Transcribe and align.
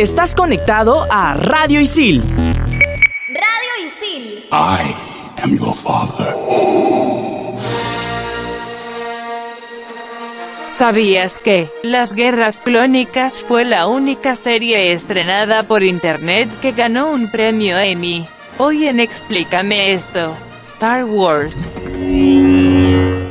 Estás 0.00 0.34
conectado 0.34 1.06
a 1.10 1.34
Radio 1.34 1.78
Isil. 1.78 2.22
Radio 2.22 3.86
Isil. 3.86 4.46
I 4.50 4.94
am 5.42 5.50
your 5.58 5.74
father. 5.74 6.34
¿Sabías 10.70 11.38
que 11.38 11.68
Las 11.82 12.14
Guerras 12.14 12.62
Clónicas 12.62 13.42
fue 13.46 13.66
la 13.66 13.88
única 13.88 14.36
serie 14.36 14.94
estrenada 14.94 15.64
por 15.64 15.82
internet 15.82 16.48
que 16.62 16.72
ganó 16.72 17.10
un 17.10 17.30
premio 17.30 17.78
Emmy? 17.78 18.26
Hoy 18.56 18.86
en 18.86 19.00
Explícame 19.00 19.92
esto, 19.92 20.34
Star 20.62 21.04
Wars. 21.04 21.66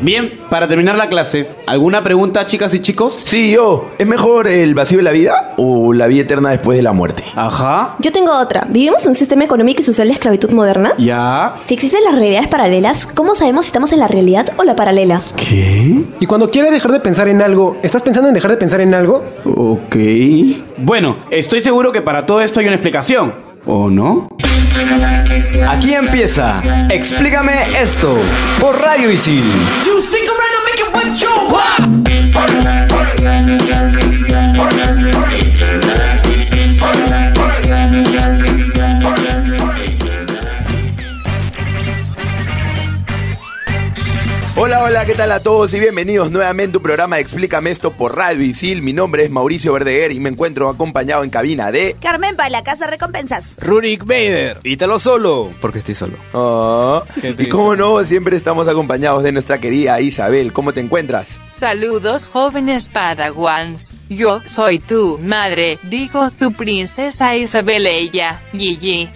Bien, 0.02 0.40
para 0.50 0.68
terminar 0.68 0.96
la 0.96 1.10
clase, 1.10 1.50
¿alguna 1.68 2.04
pregunta, 2.04 2.46
chicas 2.46 2.74
y 2.74 2.80
chicos? 2.80 3.16
Sí, 3.16 3.52
yo. 3.52 3.92
¿Es 4.00 4.08
mejor 4.08 4.48
el 4.48 4.74
vacío 4.74 4.98
de 4.98 5.04
la 5.04 5.12
vida 5.12 5.54
o 5.58 5.79
la 5.96 6.08
vida 6.08 6.22
eterna 6.22 6.50
después 6.50 6.78
de 6.78 6.84
la 6.84 6.94
muerte? 6.94 7.24
Ajá. 7.36 7.96
Yo 8.00 8.12
tengo 8.12 8.32
otra. 8.32 8.66
¿Vivimos 8.70 9.04
en 9.04 9.10
un 9.10 9.16
sistema 9.16 9.44
económico 9.44 9.82
y 9.82 9.86
social 9.86 10.08
de 10.08 10.14
esclavitud 10.14 10.52
moderna? 10.52 10.94
Ya. 10.98 11.56
Si 11.66 11.74
existen 11.74 12.04
las 12.04 12.16
realidades 12.16 12.48
paralelas, 12.48 13.06
¿cómo 13.06 13.36
sabemos 13.36 13.66
si 13.66 13.70
estamos 13.70 13.92
en 13.92 14.00
la 14.00 14.08
realidad 14.08 14.48
o 14.58 14.64
la 14.64 14.76
paralela? 14.76 15.22
¿Qué? 15.36 16.02
Y 16.20 16.26
cuando 16.26 16.50
quieres 16.50 16.72
dejar 16.72 16.92
de 16.92 17.00
pensar 17.00 17.28
en 17.28 17.42
algo, 17.42 17.78
¿estás 17.84 18.02
pensando 18.02 18.30
en 18.30 18.34
dejar 18.34 18.52
de 18.52 18.58
pensar 18.58 18.82
en 18.82 18.94
algo? 18.94 19.26
Ok. 19.46 19.96
Bueno, 20.78 21.18
estoy 21.30 21.62
seguro 21.62 21.92
que 21.92 22.02
para 22.02 22.26
todo 22.26 22.42
esto 22.42 22.60
hay 22.60 22.68
una 22.68 22.76
explicación. 22.76 23.34
¿O 23.66 23.90
no? 23.90 24.28
Aquí 25.68 25.94
empieza 25.94 26.62
Explícame 26.90 27.80
esto 27.82 28.18
por 28.60 28.82
Radio 28.82 29.12
Isil. 29.12 29.44
Hola, 44.62 44.84
hola, 44.84 45.06
¿qué 45.06 45.16
tal 45.16 45.32
a 45.32 45.42
todos 45.42 45.74
y 45.74 45.80
bienvenidos 45.80 46.32
nuevamente 46.32 46.76
a 46.76 46.80
un 46.80 46.84
programa 46.84 47.16
de 47.16 47.22
Explícame 47.22 47.72
esto 47.72 47.92
por 47.92 48.18
Radio 48.18 48.44
Isil. 48.44 48.82
Mi 48.82 48.92
nombre 48.92 49.24
es 49.24 49.32
Mauricio 49.32 49.72
Verdeguer 49.72 50.12
y 50.12 50.20
me 50.20 50.28
encuentro 50.28 50.68
acompañado 50.68 51.24
en 51.24 51.30
cabina 51.30 51.72
de... 51.72 51.96
Carmen 52.02 52.36
para 52.36 52.50
la 52.50 52.62
casa 52.62 52.86
recompensas. 52.86 53.56
Rurik 53.62 54.04
Bader. 54.04 54.60
Ítalo 54.66 55.00
solo, 55.00 55.54
porque 55.62 55.80
estoy 55.80 55.96
solo. 55.96 56.18
Ah, 56.34 57.06
y 57.38 57.48
como 57.48 57.78
no, 57.78 58.04
siempre 58.04 58.36
estamos 58.36 58.68
acompañados 58.68 59.24
de 59.24 59.32
nuestra 59.32 59.60
querida 59.60 60.02
Isabel. 60.02 60.52
¿Cómo 60.52 60.74
te 60.74 60.82
encuentras? 60.82 61.40
Saludos 61.52 62.28
jóvenes 62.28 62.90
Padawans. 62.90 63.92
Yo 64.10 64.42
soy 64.46 64.80
tu 64.80 65.20
madre, 65.20 65.80
digo 65.84 66.32
tu 66.32 66.52
princesa 66.52 67.34
Isabel 67.34 67.88
ella, 67.88 68.42
Gigi. 68.52 69.10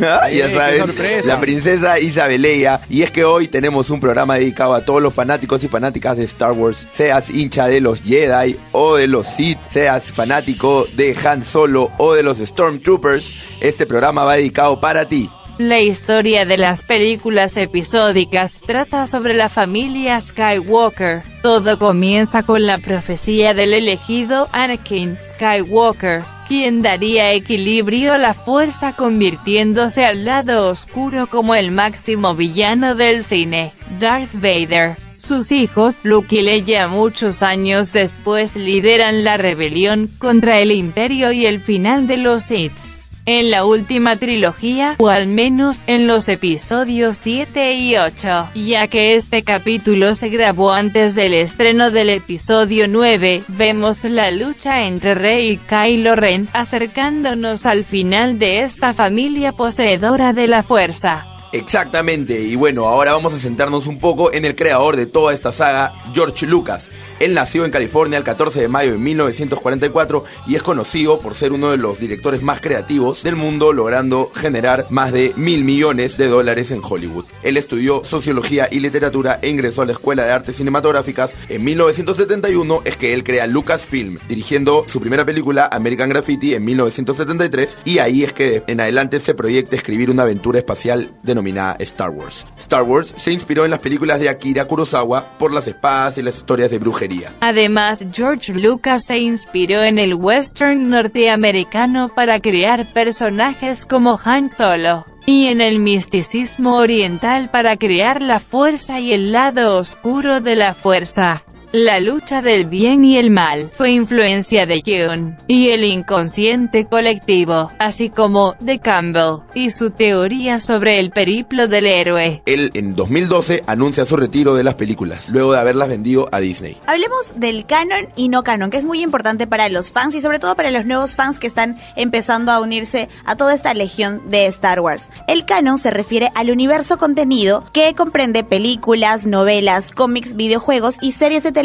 ya 0.00 0.20
Ay, 0.22 0.40
sabes, 0.54 0.78
sorpresa. 0.78 1.28
la 1.28 1.40
princesa 1.40 1.98
Isabeleia. 1.98 2.80
Y 2.88 3.02
es 3.02 3.10
que 3.10 3.24
hoy 3.24 3.48
tenemos 3.48 3.90
un 3.90 4.00
programa 4.00 4.36
dedicado 4.36 4.74
a 4.74 4.84
todos 4.84 5.02
los 5.02 5.14
fanáticos 5.14 5.62
y 5.64 5.68
fanáticas 5.68 6.16
de 6.16 6.24
Star 6.24 6.52
Wars. 6.52 6.86
Seas 6.92 7.30
hincha 7.30 7.66
de 7.66 7.80
los 7.80 8.02
Jedi 8.02 8.56
o 8.72 8.96
de 8.96 9.06
los 9.06 9.26
Sith, 9.26 9.58
seas 9.68 10.04
fanático 10.04 10.86
de 10.94 11.16
Han 11.24 11.44
Solo 11.44 11.90
o 11.98 12.14
de 12.14 12.22
los 12.22 12.38
Stormtroopers, 12.38 13.32
este 13.60 13.86
programa 13.86 14.24
va 14.24 14.36
dedicado 14.36 14.80
para 14.80 15.04
ti. 15.06 15.28
La 15.58 15.78
historia 15.80 16.46
de 16.46 16.56
las 16.56 16.80
películas 16.82 17.54
episódicas 17.58 18.60
trata 18.66 19.06
sobre 19.06 19.34
la 19.34 19.50
familia 19.50 20.18
Skywalker. 20.18 21.22
Todo 21.42 21.78
comienza 21.78 22.42
con 22.42 22.64
la 22.64 22.78
profecía 22.78 23.52
del 23.52 23.74
elegido 23.74 24.48
Anakin 24.52 25.18
Skywalker, 25.20 26.22
quien 26.50 26.82
daría 26.82 27.32
equilibrio 27.32 28.12
a 28.12 28.18
la 28.18 28.34
fuerza 28.34 28.96
convirtiéndose 28.96 30.04
al 30.04 30.24
lado 30.24 30.66
oscuro 30.66 31.28
como 31.28 31.54
el 31.54 31.70
máximo 31.70 32.34
villano 32.34 32.96
del 32.96 33.22
cine, 33.22 33.70
Darth 34.00 34.32
Vader. 34.32 34.96
Sus 35.16 35.52
hijos, 35.52 36.00
Luke 36.02 36.34
y 36.34 36.42
Leia 36.42 36.88
muchos 36.88 37.44
años 37.44 37.92
después 37.92 38.56
lideran 38.56 39.22
la 39.22 39.36
rebelión 39.36 40.10
contra 40.18 40.58
el 40.58 40.72
imperio 40.72 41.30
y 41.30 41.46
el 41.46 41.60
final 41.60 42.08
de 42.08 42.16
los 42.16 42.46
Sith. 42.46 42.99
En 43.32 43.52
la 43.52 43.64
última 43.64 44.16
trilogía, 44.16 44.96
o 44.98 45.06
al 45.06 45.28
menos 45.28 45.84
en 45.86 46.08
los 46.08 46.28
episodios 46.28 47.16
7 47.18 47.74
y 47.74 47.96
8, 47.96 48.48
ya 48.56 48.88
que 48.88 49.14
este 49.14 49.44
capítulo 49.44 50.16
se 50.16 50.30
grabó 50.30 50.72
antes 50.72 51.14
del 51.14 51.34
estreno 51.34 51.92
del 51.92 52.10
episodio 52.10 52.88
9, 52.88 53.44
vemos 53.46 54.02
la 54.02 54.32
lucha 54.32 54.82
entre 54.82 55.14
Rey 55.14 55.52
y 55.52 55.56
Kylo 55.58 56.16
Ren, 56.16 56.48
acercándonos 56.52 57.66
al 57.66 57.84
final 57.84 58.40
de 58.40 58.62
esta 58.62 58.92
familia 58.94 59.52
poseedora 59.52 60.32
de 60.32 60.48
la 60.48 60.64
fuerza. 60.64 61.24
Exactamente, 61.52 62.40
y 62.40 62.56
bueno, 62.56 62.86
ahora 62.86 63.12
vamos 63.12 63.32
a 63.32 63.38
centrarnos 63.38 63.86
un 63.86 64.00
poco 64.00 64.32
en 64.32 64.44
el 64.44 64.56
creador 64.56 64.96
de 64.96 65.06
toda 65.06 65.34
esta 65.34 65.52
saga, 65.52 65.94
George 66.14 66.48
Lucas. 66.48 66.88
Él 67.20 67.34
nació 67.34 67.66
en 67.66 67.70
California 67.70 68.16
el 68.16 68.24
14 68.24 68.62
de 68.62 68.68
mayo 68.68 68.92
de 68.92 68.98
1944 68.98 70.24
y 70.46 70.54
es 70.54 70.62
conocido 70.62 71.20
por 71.20 71.34
ser 71.34 71.52
uno 71.52 71.70
de 71.70 71.76
los 71.76 72.00
directores 72.00 72.42
más 72.42 72.62
creativos 72.62 73.22
del 73.22 73.36
mundo, 73.36 73.74
logrando 73.74 74.32
generar 74.34 74.86
más 74.88 75.12
de 75.12 75.34
mil 75.36 75.62
millones 75.62 76.16
de 76.16 76.28
dólares 76.28 76.70
en 76.70 76.80
Hollywood. 76.82 77.26
Él 77.42 77.58
estudió 77.58 78.02
sociología 78.04 78.68
y 78.70 78.80
literatura 78.80 79.38
e 79.42 79.50
ingresó 79.50 79.82
a 79.82 79.86
la 79.86 79.92
Escuela 79.92 80.24
de 80.24 80.32
Artes 80.32 80.56
Cinematográficas. 80.56 81.34
En 81.50 81.62
1971 81.62 82.80
es 82.86 82.96
que 82.96 83.12
él 83.12 83.22
crea 83.22 83.46
Lucasfilm, 83.46 84.18
dirigiendo 84.26 84.86
su 84.88 84.98
primera 84.98 85.26
película 85.26 85.68
American 85.70 86.08
Graffiti 86.08 86.54
en 86.54 86.64
1973 86.64 87.76
y 87.84 87.98
ahí 87.98 88.24
es 88.24 88.32
que 88.32 88.64
en 88.66 88.80
adelante 88.80 89.20
se 89.20 89.34
proyecta 89.34 89.76
escribir 89.76 90.10
una 90.10 90.22
aventura 90.22 90.58
espacial 90.58 91.12
denominada 91.22 91.76
Star 91.80 92.08
Wars. 92.08 92.46
Star 92.56 92.84
Wars 92.84 93.12
se 93.18 93.30
inspiró 93.30 93.66
en 93.66 93.72
las 93.72 93.80
películas 93.80 94.20
de 94.20 94.30
Akira 94.30 94.64
Kurosawa 94.64 95.36
por 95.36 95.52
las 95.52 95.68
espadas 95.68 96.16
y 96.16 96.22
las 96.22 96.38
historias 96.38 96.70
de 96.70 96.78
brujería. 96.78 97.09
Además, 97.40 98.04
George 98.12 98.52
Lucas 98.52 99.04
se 99.06 99.18
inspiró 99.18 99.82
en 99.82 99.98
el 99.98 100.14
western 100.14 100.88
norteamericano 100.88 102.08
para 102.08 102.40
crear 102.40 102.92
personajes 102.92 103.84
como 103.84 104.18
Han 104.24 104.50
Solo, 104.50 105.06
y 105.26 105.46
en 105.46 105.60
el 105.60 105.80
misticismo 105.80 106.76
oriental 106.76 107.50
para 107.50 107.76
crear 107.76 108.22
la 108.22 108.38
fuerza 108.40 109.00
y 109.00 109.12
el 109.12 109.32
lado 109.32 109.78
oscuro 109.78 110.40
de 110.40 110.56
la 110.56 110.74
fuerza. 110.74 111.44
La 111.72 112.00
lucha 112.00 112.42
del 112.42 112.66
bien 112.66 113.04
y 113.04 113.16
el 113.16 113.30
mal 113.30 113.70
fue 113.72 113.92
influencia 113.92 114.66
de 114.66 114.82
Jung 114.84 115.34
y 115.46 115.68
el 115.68 115.84
inconsciente 115.84 116.86
colectivo, 116.86 117.70
así 117.78 118.10
como 118.10 118.56
de 118.58 118.80
Campbell 118.80 119.42
y 119.54 119.70
su 119.70 119.92
teoría 119.92 120.58
sobre 120.58 120.98
el 120.98 121.12
periplo 121.12 121.68
del 121.68 121.86
héroe. 121.86 122.42
Él 122.46 122.72
en 122.74 122.96
2012 122.96 123.62
anuncia 123.68 124.04
su 124.04 124.16
retiro 124.16 124.54
de 124.54 124.64
las 124.64 124.74
películas, 124.74 125.30
luego 125.30 125.52
de 125.52 125.60
haberlas 125.60 125.88
vendido 125.88 126.28
a 126.32 126.40
Disney. 126.40 126.76
Hablemos 126.88 127.34
del 127.36 127.64
canon 127.66 128.08
y 128.16 128.30
no 128.30 128.42
canon, 128.42 128.70
que 128.70 128.76
es 128.78 128.84
muy 128.84 129.00
importante 129.00 129.46
para 129.46 129.68
los 129.68 129.92
fans 129.92 130.16
y 130.16 130.20
sobre 130.20 130.40
todo 130.40 130.56
para 130.56 130.72
los 130.72 130.86
nuevos 130.86 131.14
fans 131.14 131.38
que 131.38 131.46
están 131.46 131.78
empezando 131.94 132.50
a 132.50 132.58
unirse 132.58 133.08
a 133.24 133.36
toda 133.36 133.54
esta 133.54 133.74
legión 133.74 134.28
de 134.28 134.46
Star 134.46 134.80
Wars. 134.80 135.08
El 135.28 135.44
canon 135.44 135.78
se 135.78 135.92
refiere 135.92 136.30
al 136.34 136.50
universo 136.50 136.98
contenido 136.98 137.62
que 137.72 137.94
comprende 137.94 138.42
películas, 138.42 139.24
novelas, 139.24 139.92
cómics, 139.92 140.34
videojuegos 140.34 140.96
y 141.00 141.12
series 141.12 141.44
de 141.44 141.52
televisión 141.52 141.59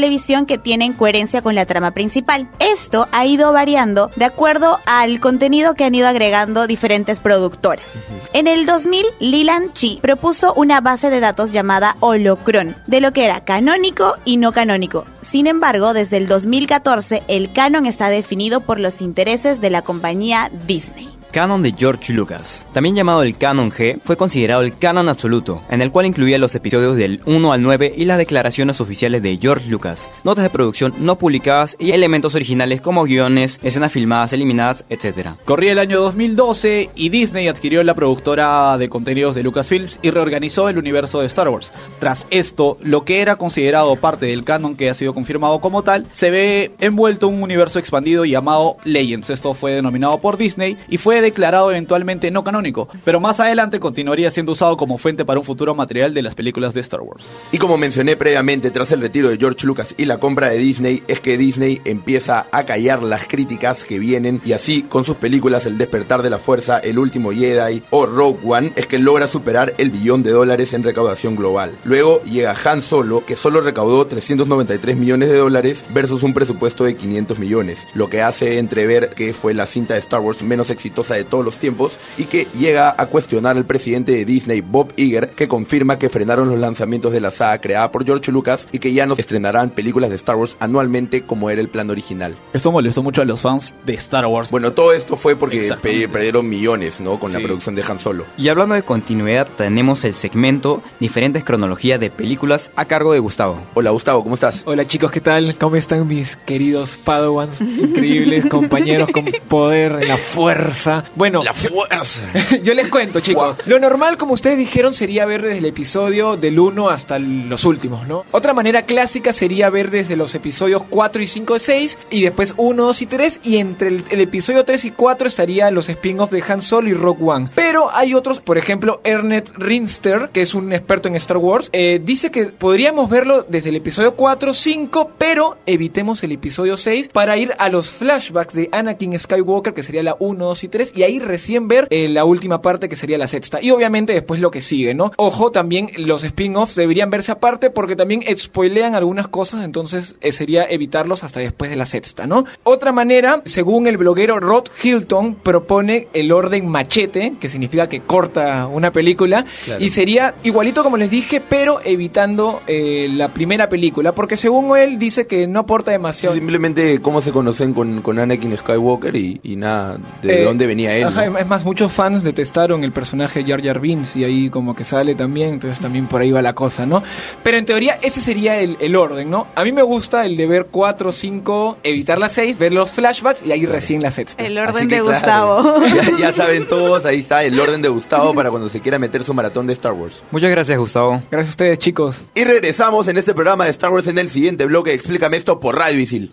que 0.45 0.57
tienen 0.57 0.93
coherencia 0.93 1.41
con 1.41 1.55
la 1.55 1.65
trama 1.65 1.91
principal. 1.91 2.47
Esto 2.59 3.07
ha 3.11 3.25
ido 3.25 3.53
variando 3.53 4.11
de 4.15 4.25
acuerdo 4.25 4.79
al 4.85 5.19
contenido 5.19 5.73
que 5.73 5.85
han 5.85 5.95
ido 5.95 6.07
agregando 6.07 6.67
diferentes 6.67 7.19
productoras. 7.19 7.99
En 8.33 8.47
el 8.47 8.65
2000, 8.65 9.05
Lilan 9.19 9.71
Chi 9.73 9.99
propuso 10.01 10.53
una 10.53 10.81
base 10.81 11.09
de 11.09 11.19
datos 11.19 11.51
llamada 11.51 11.95
Holocron, 12.01 12.75
de 12.87 13.01
lo 13.01 13.13
que 13.13 13.25
era 13.25 13.45
canónico 13.45 14.15
y 14.25 14.37
no 14.37 14.51
canónico. 14.51 15.05
Sin 15.21 15.47
embargo, 15.47 15.93
desde 15.93 16.17
el 16.17 16.27
2014, 16.27 17.23
el 17.27 17.51
canon 17.53 17.85
está 17.85 18.09
definido 18.09 18.61
por 18.61 18.79
los 18.79 19.01
intereses 19.01 19.61
de 19.61 19.69
la 19.69 19.81
compañía 19.81 20.51
Disney. 20.67 21.09
Canon 21.35 21.61
de 21.61 21.73
George 21.77 22.13
Lucas, 22.13 22.65
también 22.71 22.95
llamado 22.95 23.21
el 23.21 23.35
Canon 23.35 23.69
G, 23.69 23.99
fue 24.01 24.15
considerado 24.15 24.61
el 24.61 24.77
canon 24.77 25.09
absoluto, 25.09 25.61
en 25.69 25.81
el 25.81 25.91
cual 25.91 26.05
incluía 26.05 26.37
los 26.37 26.55
episodios 26.55 26.95
del 26.95 27.19
1 27.25 27.51
al 27.51 27.61
9 27.61 27.93
y 27.97 28.05
las 28.05 28.17
declaraciones 28.17 28.79
oficiales 28.79 29.21
de 29.21 29.37
George 29.37 29.69
Lucas, 29.69 30.09
notas 30.23 30.45
de 30.45 30.49
producción 30.49 30.93
no 30.97 31.17
publicadas 31.17 31.75
y 31.77 31.91
elementos 31.91 32.35
originales 32.35 32.79
como 32.79 33.03
guiones, 33.03 33.59
escenas 33.63 33.91
filmadas, 33.91 34.31
eliminadas, 34.31 34.85
etc. 34.87 35.31
Corría 35.43 35.73
el 35.73 35.79
año 35.79 35.99
2012 35.99 36.91
y 36.95 37.09
Disney 37.09 37.49
adquirió 37.49 37.83
la 37.83 37.95
productora 37.95 38.77
de 38.77 38.87
contenidos 38.87 39.35
de 39.35 39.43
Lucasfilms 39.43 39.99
y 40.01 40.11
reorganizó 40.11 40.69
el 40.69 40.77
universo 40.77 41.19
de 41.19 41.27
Star 41.27 41.49
Wars. 41.49 41.73
Tras 41.99 42.27
esto, 42.29 42.77
lo 42.81 43.03
que 43.03 43.19
era 43.19 43.35
considerado 43.35 43.93
parte 43.97 44.27
del 44.27 44.45
canon 44.45 44.77
que 44.77 44.89
ha 44.89 44.95
sido 44.95 45.13
confirmado 45.13 45.59
como 45.59 45.83
tal, 45.83 46.05
se 46.13 46.31
ve 46.31 46.71
envuelto 46.79 47.27
en 47.27 47.33
un 47.33 47.43
universo 47.43 47.77
expandido 47.77 48.23
llamado 48.23 48.77
Legends. 48.85 49.29
Esto 49.29 49.53
fue 49.53 49.73
denominado 49.73 50.21
por 50.21 50.37
Disney 50.37 50.77
y 50.87 50.97
fue 50.97 51.24
declarado 51.25 51.71
eventualmente 51.71 52.31
no 52.31 52.43
canónico, 52.43 52.87
pero 53.03 53.19
más 53.19 53.39
adelante 53.39 53.79
continuaría 53.79 54.31
siendo 54.31 54.53
usado 54.53 54.77
como 54.77 54.97
fuente 54.97 55.25
para 55.25 55.39
un 55.39 55.45
futuro 55.45 55.75
material 55.75 56.13
de 56.13 56.21
las 56.21 56.35
películas 56.35 56.73
de 56.73 56.81
Star 56.81 57.01
Wars. 57.01 57.25
Y 57.51 57.57
como 57.57 57.77
mencioné 57.77 58.15
previamente, 58.15 58.71
tras 58.71 58.91
el 58.91 59.01
retiro 59.01 59.29
de 59.29 59.37
George 59.37 59.65
Lucas 59.65 59.93
y 59.97 60.05
la 60.05 60.19
compra 60.19 60.49
de 60.49 60.57
Disney, 60.57 61.03
es 61.07 61.19
que 61.19 61.37
Disney 61.37 61.81
empieza 61.85 62.47
a 62.51 62.65
callar 62.65 63.03
las 63.03 63.27
críticas 63.27 63.83
que 63.83 63.99
vienen 63.99 64.41
y 64.45 64.53
así 64.53 64.83
con 64.83 65.05
sus 65.05 65.17
películas 65.17 65.65
El 65.65 65.77
despertar 65.77 66.21
de 66.21 66.29
la 66.29 66.39
fuerza, 66.39 66.79
El 66.79 66.99
último 66.99 67.31
Jedi 67.31 67.83
o 67.89 68.05
Rogue 68.05 68.39
One, 68.43 68.71
es 68.75 68.87
que 68.87 68.99
logra 68.99 69.27
superar 69.27 69.73
el 69.77 69.91
billón 69.91 70.23
de 70.23 70.31
dólares 70.31 70.73
en 70.73 70.83
recaudación 70.83 71.35
global. 71.35 71.71
Luego 71.83 72.21
llega 72.23 72.55
Han 72.63 72.81
Solo, 72.81 73.25
que 73.25 73.35
solo 73.35 73.61
recaudó 73.61 74.05
393 74.05 74.95
millones 74.95 75.29
de 75.29 75.37
dólares 75.37 75.83
versus 75.89 76.23
un 76.23 76.33
presupuesto 76.33 76.83
de 76.83 76.95
500 76.95 77.39
millones, 77.39 77.87
lo 77.93 78.09
que 78.09 78.21
hace 78.21 78.59
entrever 78.59 79.09
que 79.09 79.33
fue 79.33 79.53
la 79.53 79.65
cinta 79.65 79.93
de 79.93 79.99
Star 79.99 80.21
Wars 80.21 80.43
menos 80.43 80.69
exitosa 80.69 81.14
de 81.15 81.23
todos 81.23 81.43
los 81.43 81.59
tiempos 81.59 81.93
y 82.17 82.25
que 82.25 82.47
llega 82.57 82.93
a 82.97 83.05
cuestionar 83.07 83.57
al 83.57 83.65
presidente 83.65 84.11
de 84.11 84.25
Disney, 84.25 84.61
Bob 84.61 84.93
Iger, 84.95 85.29
que 85.31 85.47
confirma 85.47 85.99
que 85.99 86.09
frenaron 86.09 86.49
los 86.49 86.59
lanzamientos 86.59 87.11
de 87.11 87.21
la 87.21 87.31
saga 87.31 87.59
creada 87.59 87.91
por 87.91 88.05
George 88.05 88.31
Lucas 88.31 88.67
y 88.71 88.79
que 88.79 88.93
ya 88.93 89.05
no 89.05 89.15
se 89.15 89.21
estrenarán 89.21 89.69
películas 89.69 90.09
de 90.09 90.15
Star 90.15 90.35
Wars 90.35 90.57
anualmente 90.59 91.23
como 91.23 91.49
era 91.49 91.61
el 91.61 91.69
plan 91.69 91.89
original. 91.89 92.37
Esto 92.53 92.71
molestó 92.71 93.03
mucho 93.03 93.21
a 93.21 93.25
los 93.25 93.41
fans 93.41 93.73
de 93.85 93.93
Star 93.95 94.25
Wars. 94.25 94.51
Bueno, 94.51 94.73
todo 94.73 94.93
esto 94.93 95.17
fue 95.17 95.35
porque 95.35 95.69
perdieron 96.11 96.47
millones, 96.47 97.01
¿no? 97.01 97.19
Con 97.19 97.33
la 97.33 97.39
producción 97.39 97.75
de 97.75 97.83
Han 97.87 97.99
Solo. 97.99 98.25
Y 98.37 98.47
hablando 98.49 98.75
de 98.75 98.83
continuidad, 98.83 99.47
tenemos 99.57 100.03
el 100.03 100.13
segmento 100.13 100.81
Diferentes 100.99 101.43
cronologías 101.43 101.99
de 101.99 102.09
películas 102.09 102.71
a 102.75 102.85
cargo 102.85 103.13
de 103.13 103.19
Gustavo. 103.19 103.57
Hola 103.73 103.91
Gustavo, 103.91 104.23
¿cómo 104.23 104.35
estás? 104.35 104.63
Hola 104.65 104.85
chicos, 104.85 105.11
¿qué 105.11 105.21
tal? 105.21 105.55
¿Cómo 105.57 105.75
están 105.75 106.07
mis 106.07 106.35
queridos 106.35 106.97
Padawans? 107.03 107.61
Increíbles 107.61 108.45
compañeros 108.49 109.09
con 109.11 109.25
poder, 109.47 110.07
la 110.07 110.17
fuerza. 110.17 110.94
Bueno, 111.15 111.43
La 111.43 111.53
fuerza. 111.53 112.21
yo 112.63 112.73
les 112.73 112.87
cuento 112.89 113.19
chicos. 113.19 113.57
Lo 113.65 113.79
normal, 113.79 114.17
como 114.17 114.33
ustedes 114.33 114.57
dijeron, 114.57 114.93
sería 114.93 115.25
ver 115.25 115.41
desde 115.41 115.57
el 115.59 115.65
episodio 115.65 116.37
del 116.37 116.59
1 116.59 116.89
hasta 116.89 117.19
los 117.19 117.65
últimos, 117.65 118.07
¿no? 118.07 118.23
Otra 118.31 118.53
manera 118.53 118.83
clásica 118.83 119.33
sería 119.33 119.69
ver 119.69 119.91
desde 119.91 120.15
los 120.15 120.33
episodios 120.35 120.83
4 120.89 121.21
y 121.21 121.27
5 121.27 121.55
y 121.55 121.59
6 121.59 121.97
y 122.09 122.21
después 122.23 122.53
1, 122.57 122.83
2 122.83 123.01
y 123.01 123.05
3 123.05 123.39
y 123.43 123.57
entre 123.57 123.87
el, 123.89 124.03
el 124.09 124.21
episodio 124.21 124.63
3 124.63 124.85
y 124.85 124.91
4 124.91 125.27
estarían 125.27 125.73
los 125.73 125.89
spin-offs 125.89 126.31
de 126.31 126.43
Han 126.47 126.61
Solo 126.61 126.89
y 126.89 126.93
Rogue 126.93 127.23
One. 127.23 127.49
Pero 127.55 127.89
hay 127.93 128.13
otros, 128.13 128.39
por 128.39 128.57
ejemplo, 128.57 129.01
Ernest 129.03 129.55
Rinster, 129.57 130.29
que 130.31 130.41
es 130.41 130.53
un 130.53 130.73
experto 130.73 131.09
en 131.09 131.15
Star 131.15 131.37
Wars, 131.37 131.69
eh, 131.73 131.99
dice 132.03 132.31
que 132.31 132.45
podríamos 132.45 133.09
verlo 133.09 133.43
desde 133.47 133.69
el 133.69 133.75
episodio 133.75 134.15
4, 134.15 134.53
5, 134.53 135.11
pero 135.17 135.57
evitemos 135.65 136.23
el 136.23 136.31
episodio 136.31 136.77
6 136.77 137.09
para 137.09 137.37
ir 137.37 137.53
a 137.57 137.69
los 137.69 137.91
flashbacks 137.91 138.53
de 138.53 138.69
Anakin 138.71 139.17
Skywalker, 139.17 139.73
que 139.73 139.83
sería 139.83 140.03
la 140.03 140.15
1, 140.19 140.45
2 140.45 140.63
y 140.63 140.67
3, 140.67 140.84
y 140.95 141.03
ahí 141.03 141.19
recién 141.19 141.67
ver 141.67 141.87
eh, 141.89 142.07
la 142.07 142.25
última 142.25 142.61
parte, 142.61 142.89
que 142.89 142.95
sería 142.95 143.17
la 143.17 143.27
sexta. 143.27 143.61
Y 143.61 143.71
obviamente 143.71 144.13
después 144.13 144.39
lo 144.39 144.51
que 144.51 144.61
sigue, 144.61 144.93
¿no? 144.93 145.11
Ojo, 145.17 145.51
también 145.51 145.89
los 145.97 146.23
spin-offs 146.23 146.75
deberían 146.75 147.09
verse 147.09 147.31
aparte 147.31 147.69
porque 147.69 147.95
también 147.95 148.23
spoilean 148.37 148.95
algunas 148.95 149.27
cosas, 149.27 149.63
entonces 149.63 150.15
eh, 150.21 150.31
sería 150.31 150.65
evitarlos 150.69 151.23
hasta 151.23 151.39
después 151.39 151.69
de 151.69 151.77
la 151.77 151.85
sexta, 151.85 152.27
¿no? 152.27 152.45
Otra 152.63 152.91
manera, 152.91 153.41
según 153.45 153.87
el 153.87 153.97
bloguero 153.97 154.39
Rod 154.39 154.65
Hilton, 154.83 155.35
propone 155.35 156.07
el 156.13 156.31
orden 156.31 156.67
machete, 156.67 157.33
que 157.39 157.49
significa 157.49 157.87
que 157.89 158.01
corta 158.01 158.67
una 158.67 158.91
película, 158.91 159.45
Claro. 159.65 159.83
y 159.83 159.89
sería 159.89 160.35
igualito 160.43 160.83
como 160.83 160.97
les 160.97 161.09
dije, 161.09 161.41
pero 161.47 161.79
evitando 161.83 162.61
eh, 162.67 163.07
la 163.11 163.29
primera 163.29 163.69
película, 163.69 164.13
porque 164.13 164.37
según 164.37 164.75
él 164.77 164.99
dice 164.99 165.27
que 165.27 165.47
no 165.47 165.61
aporta 165.61 165.91
demasiado. 165.91 166.35
Simplemente 166.35 166.99
cómo 167.01 167.21
se 167.21 167.31
conocen 167.31 167.73
con, 167.73 168.01
con 168.01 168.19
Anakin 168.19 168.55
Skywalker 168.57 169.15
y, 169.15 169.39
y 169.43 169.55
nada, 169.55 169.97
de 170.21 170.43
dónde 170.43 170.65
venía 170.67 170.74
él. 170.79 171.05
ajá, 171.05 171.25
¿no? 171.29 171.37
Es 171.37 171.47
más, 171.47 171.63
muchos 171.63 171.91
fans 171.91 172.23
detestaron 172.23 172.83
el 172.83 172.91
personaje 172.91 173.43
de 173.43 173.49
Jar 173.49 173.63
Jar 173.63 173.79
Binks 173.79 174.15
y 174.15 174.23
ahí 174.23 174.49
como 174.49 174.75
que 174.75 174.83
sale 174.83 175.15
también, 175.15 175.49
entonces 175.53 175.79
también 175.79 176.07
por 176.07 176.21
ahí 176.21 176.31
va 176.31 176.41
la 176.41 176.53
cosa, 176.53 176.85
¿no? 176.85 177.03
Pero 177.43 177.57
en 177.57 177.65
teoría 177.65 177.97
ese 178.01 178.21
sería 178.21 178.59
el, 178.59 178.77
el 178.79 178.95
orden, 178.95 179.29
¿no? 179.29 179.47
A 179.55 179.63
mí 179.63 179.71
me 179.71 179.81
gusta 179.81 180.25
el 180.25 180.37
de 180.37 180.45
ver 180.47 180.67
4, 180.71 181.11
5, 181.11 181.77
evitar 181.83 182.17
las 182.17 182.33
6, 182.33 182.57
ver 182.57 182.73
los 182.73 182.91
flashbacks 182.91 183.43
y 183.45 183.51
ahí 183.51 183.65
recién 183.65 184.01
la 184.01 184.11
sexta. 184.11 184.43
El 184.43 184.57
orden 184.57 184.87
que, 184.87 184.95
de 184.95 185.01
claro, 185.01 185.63
Gustavo. 185.63 185.85
Ya, 185.95 186.17
ya 186.17 186.33
saben 186.35 186.67
todos, 186.67 187.05
ahí 187.05 187.19
está 187.19 187.43
el 187.43 187.59
orden 187.59 187.81
de 187.81 187.89
Gustavo 187.89 188.33
para 188.33 188.49
cuando 188.49 188.69
se 188.69 188.81
quiera 188.81 188.99
meter 188.99 189.23
su 189.23 189.33
maratón 189.33 189.67
de 189.67 189.73
Star 189.73 189.93
Wars. 189.93 190.23
Muchas 190.31 190.51
gracias, 190.51 190.77
Gustavo. 190.77 191.21
Gracias 191.31 191.49
a 191.49 191.51
ustedes, 191.51 191.79
chicos. 191.79 192.21
Y 192.33 192.43
regresamos 192.43 193.07
en 193.07 193.17
este 193.17 193.33
programa 193.33 193.65
de 193.65 193.71
Star 193.71 193.91
Wars 193.91 194.07
en 194.07 194.17
el 194.17 194.29
siguiente 194.29 194.65
bloque. 194.65 194.93
Explícame 194.93 195.37
esto 195.37 195.59
por 195.59 195.77
Radio 195.77 195.99
Isil. 195.99 196.31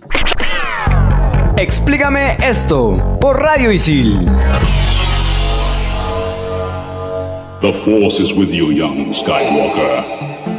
Explícame 1.57 2.39
esto 2.43 3.19
por 3.21 3.39
Radio 3.39 3.71
Isil. 3.71 4.25
The 7.61 7.73
Force 7.73 8.23
is 8.23 8.33
with 8.35 8.51
you, 8.51 8.73
young 8.73 9.13
Skywalker. 9.13 10.52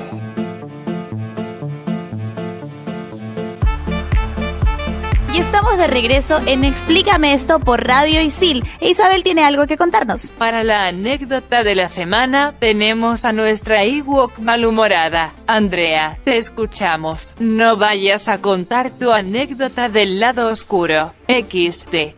De 5.83 5.87
regreso 5.87 6.41
en 6.45 6.63
Explícame 6.63 7.33
esto 7.33 7.59
por 7.59 7.85
Radio 7.85 8.21
Isil. 8.21 8.63
E 8.79 8.91
Isabel 8.91 9.21
tiene 9.21 9.43
algo 9.43 9.67
que 9.67 9.75
contarnos. 9.75 10.31
Para 10.37 10.63
la 10.63 10.87
anécdota 10.87 11.61
de 11.63 11.75
la 11.75 11.89
semana, 11.89 12.55
tenemos 12.57 13.25
a 13.25 13.33
nuestra 13.33 13.83
Ewok 13.83 14.39
malhumorada. 14.39 15.33
Andrea, 15.45 16.17
te 16.23 16.37
escuchamos. 16.37 17.33
No 17.39 17.75
vayas 17.75 18.29
a 18.29 18.37
contar 18.37 18.91
tu 18.91 19.11
anécdota 19.11 19.89
del 19.89 20.21
lado 20.21 20.47
oscuro. 20.47 21.13
XD. 21.27 22.15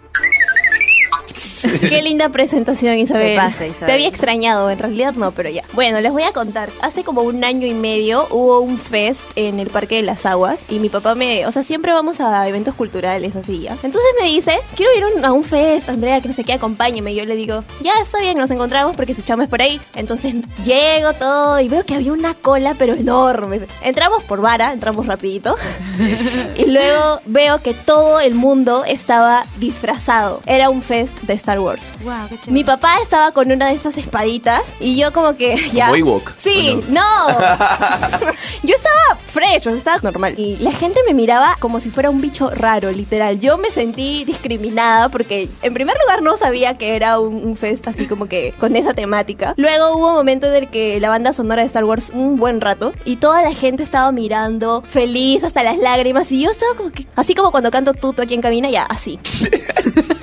Qué 1.80 2.02
linda 2.02 2.30
presentación, 2.30 2.98
Isabel. 2.98 3.30
Se 3.30 3.36
pasa, 3.36 3.66
Isabel. 3.68 3.86
Te 3.88 3.92
había 3.94 4.08
extrañado, 4.08 4.70
en 4.70 4.80
realidad 4.80 5.14
no, 5.14 5.32
pero 5.32 5.50
ya. 5.50 5.64
Bueno, 5.74 6.00
les 6.02 6.12
voy 6.12 6.24
a 6.24 6.32
contar. 6.32 6.70
Hace 6.82 7.04
como 7.04 7.22
un 7.22 7.44
año 7.44 7.68
y 7.68 7.74
medio 7.74 8.28
hubo 8.32 8.60
un 8.60 8.78
fest 8.78 9.24
en 9.36 9.60
el 9.60 9.70
Parque 9.70 9.96
de 9.96 10.02
las 10.04 10.26
Aguas 10.26 10.62
y 10.70 10.80
mi 10.80 10.90
papá 10.90 11.16
me, 11.16 11.46
o 11.48 11.52
sea, 11.52 11.64
siempre 11.64 11.92
vamos 11.94 12.20
a 12.22 12.48
eventos 12.48 12.76
culturales 12.76 13.36
así 13.36 13.62
ya. 13.62 13.72
Entonces 13.84 14.10
me 14.22 14.28
dice, 14.28 14.60
quiero 14.76 14.92
ir 14.98 15.06
un- 15.18 15.26
a 15.26 15.32
un 15.32 15.44
fest, 15.44 15.90
Andrea, 15.90 16.22
que 16.22 16.28
no 16.28 16.34
sé 16.34 16.44
qué, 16.44 16.54
acompáñeme. 16.54 17.12
Y 17.14 17.16
yo 17.16 17.26
le 17.26 17.36
digo, 17.36 17.64
ya 17.82 17.94
está 18.02 18.20
bien, 18.20 18.38
nos 18.38 18.52
encontramos 18.52 18.96
porque 18.96 19.14
su 19.16 19.22
chama 19.22 19.44
es 19.44 19.50
por 19.50 19.62
ahí. 19.62 19.80
Entonces 19.96 20.34
llego 20.66 21.14
todo 21.14 21.60
y 21.60 21.68
veo 21.70 21.86
que 21.86 21.96
había 21.96 22.14
una 22.14 22.34
cola, 22.34 22.76
pero 22.78 22.94
enorme. 22.94 23.62
Entramos 23.82 24.24
por 24.24 24.42
vara, 24.42 24.74
entramos 24.74 25.06
rapidito. 25.08 25.56
y 26.58 26.66
luego 26.66 27.20
veo 27.26 27.62
que 27.62 27.74
todo 27.74 28.20
el 28.20 28.36
mundo 28.36 28.84
estaba 28.86 29.46
disfrazado. 29.58 30.42
Era 30.46 30.70
un 30.70 30.82
fest 30.82 31.16
de 31.22 31.34
Star 31.46 31.60
Wars. 31.60 31.92
Wow, 32.04 32.28
qué. 32.42 32.50
Mi 32.50 32.64
papá 32.64 32.96
estaba 33.04 33.32
con 33.32 33.52
una 33.52 33.68
de 33.68 33.76
esas 33.76 34.00
espaditas 34.00 34.64
y 34.80 34.98
yo 34.98 35.14
como 35.14 35.38
que 35.38 35.70
ya... 35.72 35.86
Como 35.86 35.96
Ewok, 35.98 36.34
Sí, 36.40 36.72
¿o 36.72 36.92
no. 36.92 37.28
yo 38.64 38.76
estaba 38.76 39.20
fresh, 39.28 39.68
o 39.68 39.70
sea, 39.70 39.76
estaba 39.76 40.00
normal. 40.02 40.34
Y 40.40 40.58
la 40.58 40.72
gente 40.72 41.02
me 41.06 41.14
miraba 41.14 41.56
como 41.60 41.80
si 41.80 41.92
fuera 41.92 42.10
un 42.10 42.20
bicho 42.20 42.50
raro, 42.50 42.92
literal. 42.92 43.40
Yo 43.40 43.60
me 43.60 43.70
sentí 43.70 44.26
discriminada 44.26 45.10
porque 45.10 45.48
en 45.62 45.74
primer 45.76 45.96
lugar 46.02 46.24
no 46.24 46.36
sabía 46.36 46.80
que 46.80 46.96
era 46.96 47.20
un, 47.20 47.36
un 47.36 47.56
fest 47.56 47.88
así 47.88 48.08
como 48.08 48.26
que 48.26 48.56
con 48.58 48.76
esa 48.76 48.96
temática. 48.96 49.54
Luego 49.56 49.96
hubo 49.96 50.08
un 50.08 50.16
momento 50.16 50.48
en 50.48 50.56
el 50.56 50.70
que 50.72 51.00
la 51.00 51.10
banda 51.10 51.32
sonora 51.34 51.62
de 51.62 51.68
Star 51.68 51.84
Wars 51.84 52.12
un 52.12 52.38
buen 52.38 52.60
rato 52.60 52.92
y 53.04 53.18
toda 53.18 53.44
la 53.44 53.54
gente 53.54 53.84
estaba 53.84 54.12
mirando 54.12 54.82
feliz 54.88 55.44
hasta 55.44 55.62
las 55.62 55.78
lágrimas 55.78 56.32
y 56.32 56.42
yo 56.42 56.50
estaba 56.50 56.74
como 56.76 56.90
que 56.90 57.06
así 57.16 57.36
como 57.36 57.52
cuando 57.52 57.70
canto 57.70 57.94
tuto 57.94 58.24
aquí 58.24 58.34
en 58.34 58.42
cabina 58.42 58.72
ya 58.72 58.84
así. 58.86 59.20